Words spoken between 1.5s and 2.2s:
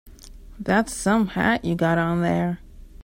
you got